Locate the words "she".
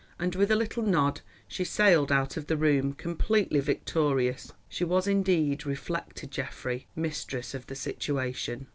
1.47-1.63, 4.67-4.83